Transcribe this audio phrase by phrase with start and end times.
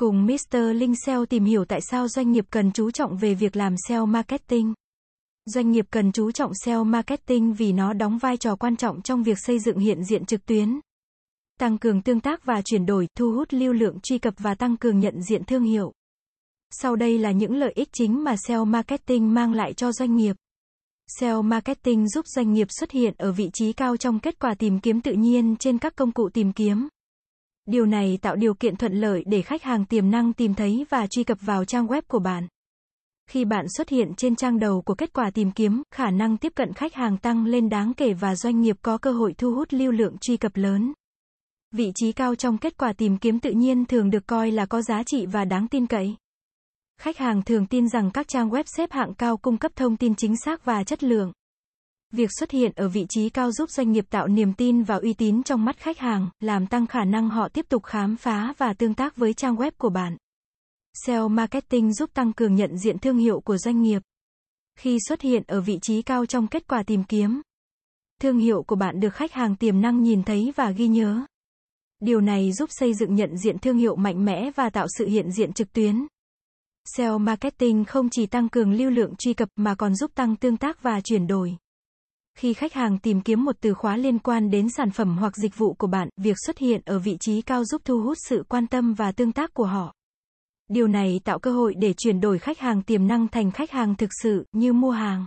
[0.00, 0.56] Cùng Mr.
[0.74, 4.06] Linh SEO tìm hiểu tại sao doanh nghiệp cần chú trọng về việc làm SEO
[4.06, 4.74] marketing.
[5.46, 9.22] Doanh nghiệp cần chú trọng SEO marketing vì nó đóng vai trò quan trọng trong
[9.22, 10.80] việc xây dựng hiện diện trực tuyến,
[11.58, 14.76] tăng cường tương tác và chuyển đổi, thu hút lưu lượng truy cập và tăng
[14.76, 15.92] cường nhận diện thương hiệu.
[16.70, 20.36] Sau đây là những lợi ích chính mà SEO marketing mang lại cho doanh nghiệp.
[21.20, 24.80] SEO marketing giúp doanh nghiệp xuất hiện ở vị trí cao trong kết quả tìm
[24.80, 26.88] kiếm tự nhiên trên các công cụ tìm kiếm.
[27.66, 31.06] Điều này tạo điều kiện thuận lợi để khách hàng tiềm năng tìm thấy và
[31.06, 32.46] truy cập vào trang web của bạn.
[33.30, 36.52] Khi bạn xuất hiện trên trang đầu của kết quả tìm kiếm, khả năng tiếp
[36.56, 39.72] cận khách hàng tăng lên đáng kể và doanh nghiệp có cơ hội thu hút
[39.72, 40.92] lưu lượng truy cập lớn.
[41.72, 44.82] Vị trí cao trong kết quả tìm kiếm tự nhiên thường được coi là có
[44.82, 46.16] giá trị và đáng tin cậy.
[47.00, 50.14] Khách hàng thường tin rằng các trang web xếp hạng cao cung cấp thông tin
[50.14, 51.32] chính xác và chất lượng.
[52.12, 55.12] Việc xuất hiện ở vị trí cao giúp doanh nghiệp tạo niềm tin và uy
[55.12, 58.72] tín trong mắt khách hàng, làm tăng khả năng họ tiếp tục khám phá và
[58.72, 60.16] tương tác với trang web của bạn.
[60.94, 64.02] SEO marketing giúp tăng cường nhận diện thương hiệu của doanh nghiệp.
[64.78, 67.42] Khi xuất hiện ở vị trí cao trong kết quả tìm kiếm,
[68.20, 71.20] thương hiệu của bạn được khách hàng tiềm năng nhìn thấy và ghi nhớ.
[72.00, 75.32] Điều này giúp xây dựng nhận diện thương hiệu mạnh mẽ và tạo sự hiện
[75.32, 76.06] diện trực tuyến.
[76.96, 80.56] SEO marketing không chỉ tăng cường lưu lượng truy cập mà còn giúp tăng tương
[80.56, 81.56] tác và chuyển đổi.
[82.40, 85.58] Khi khách hàng tìm kiếm một từ khóa liên quan đến sản phẩm hoặc dịch
[85.58, 88.66] vụ của bạn, việc xuất hiện ở vị trí cao giúp thu hút sự quan
[88.66, 89.94] tâm và tương tác của họ.
[90.68, 93.94] Điều này tạo cơ hội để chuyển đổi khách hàng tiềm năng thành khách hàng
[93.94, 95.26] thực sự, như mua hàng,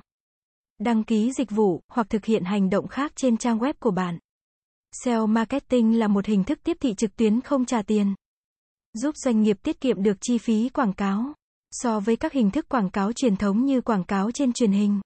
[0.79, 4.19] đăng ký dịch vụ, hoặc thực hiện hành động khác trên trang web của bạn.
[4.91, 8.15] SEO marketing là một hình thức tiếp thị trực tuyến không trả tiền,
[8.93, 11.33] giúp doanh nghiệp tiết kiệm được chi phí quảng cáo
[11.71, 14.99] so với các hình thức quảng cáo truyền thống như quảng cáo trên truyền hình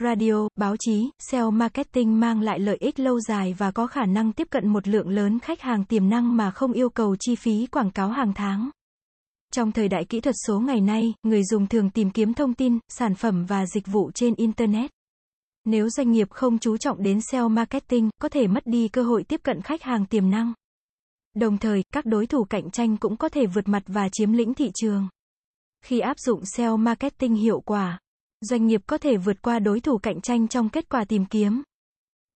[0.00, 4.32] radio, báo chí, SEO marketing mang lại lợi ích lâu dài và có khả năng
[4.32, 7.66] tiếp cận một lượng lớn khách hàng tiềm năng mà không yêu cầu chi phí
[7.66, 8.70] quảng cáo hàng tháng.
[9.52, 12.78] Trong thời đại kỹ thuật số ngày nay, người dùng thường tìm kiếm thông tin,
[12.88, 14.90] sản phẩm và dịch vụ trên internet.
[15.64, 19.24] Nếu doanh nghiệp không chú trọng đến SEO marketing, có thể mất đi cơ hội
[19.28, 20.52] tiếp cận khách hàng tiềm năng.
[21.34, 24.54] Đồng thời, các đối thủ cạnh tranh cũng có thể vượt mặt và chiếm lĩnh
[24.54, 25.08] thị trường.
[25.84, 27.98] Khi áp dụng SEO marketing hiệu quả,
[28.40, 31.62] Doanh nghiệp có thể vượt qua đối thủ cạnh tranh trong kết quả tìm kiếm.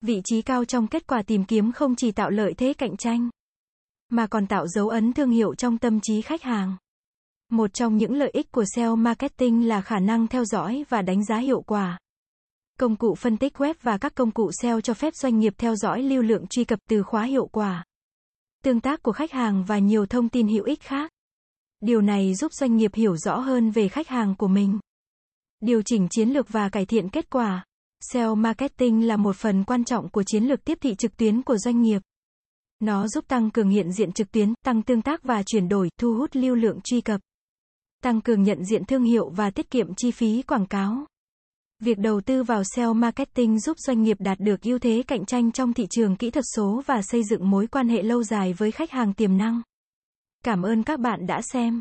[0.00, 3.30] Vị trí cao trong kết quả tìm kiếm không chỉ tạo lợi thế cạnh tranh,
[4.08, 6.76] mà còn tạo dấu ấn thương hiệu trong tâm trí khách hàng.
[7.50, 11.24] Một trong những lợi ích của SEO marketing là khả năng theo dõi và đánh
[11.24, 11.98] giá hiệu quả.
[12.80, 15.76] Công cụ phân tích web và các công cụ SEO cho phép doanh nghiệp theo
[15.76, 17.84] dõi lưu lượng truy cập từ khóa hiệu quả,
[18.64, 21.10] tương tác của khách hàng và nhiều thông tin hữu ích khác.
[21.80, 24.78] Điều này giúp doanh nghiệp hiểu rõ hơn về khách hàng của mình
[25.64, 27.64] điều chỉnh chiến lược và cải thiện kết quả.
[28.12, 31.56] SEO marketing là một phần quan trọng của chiến lược tiếp thị trực tuyến của
[31.56, 32.02] doanh nghiệp.
[32.80, 36.14] Nó giúp tăng cường hiện diện trực tuyến, tăng tương tác và chuyển đổi, thu
[36.14, 37.20] hút lưu lượng truy cập,
[38.02, 41.06] tăng cường nhận diện thương hiệu và tiết kiệm chi phí quảng cáo.
[41.80, 45.52] Việc đầu tư vào SEO marketing giúp doanh nghiệp đạt được ưu thế cạnh tranh
[45.52, 48.70] trong thị trường kỹ thuật số và xây dựng mối quan hệ lâu dài với
[48.70, 49.62] khách hàng tiềm năng.
[50.44, 51.80] Cảm ơn các bạn đã xem.